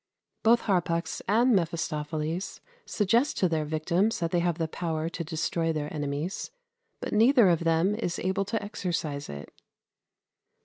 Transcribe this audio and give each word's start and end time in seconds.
Both 0.41 0.61
Harpax 0.63 1.21
and 1.27 1.55
Mephistophiles 1.55 2.59
suggest 2.87 3.37
to 3.37 3.47
their 3.47 3.65
victims 3.65 4.17
that 4.17 4.31
they 4.31 4.39
have 4.39 4.57
power 4.71 5.09
to 5.09 5.23
destroy 5.23 5.71
their 5.71 5.93
enemies, 5.93 6.49
but 7.01 7.13
neither 7.13 7.49
of 7.49 7.59
them 7.59 7.93
is 7.93 8.17
able 8.17 8.45
to 8.45 8.63
exercise 8.63 9.29
it. 9.29 9.53